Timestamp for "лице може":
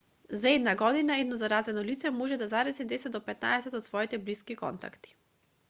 1.83-2.37